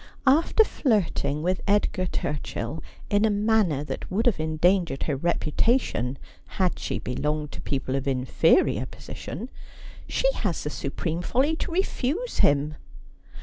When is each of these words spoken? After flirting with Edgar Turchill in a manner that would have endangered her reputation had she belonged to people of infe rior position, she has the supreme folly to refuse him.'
After 0.25 0.63
flirting 0.63 1.43
with 1.43 1.61
Edgar 1.67 2.07
Turchill 2.07 2.81
in 3.11 3.23
a 3.23 3.29
manner 3.29 3.83
that 3.83 4.09
would 4.09 4.25
have 4.25 4.39
endangered 4.39 5.03
her 5.03 5.15
reputation 5.15 6.17
had 6.57 6.79
she 6.79 6.97
belonged 6.97 7.51
to 7.51 7.61
people 7.61 7.93
of 7.95 8.05
infe 8.05 8.25
rior 8.65 8.89
position, 8.89 9.51
she 10.07 10.31
has 10.37 10.63
the 10.63 10.71
supreme 10.71 11.21
folly 11.21 11.55
to 11.57 11.69
refuse 11.71 12.39
him.' 12.39 12.73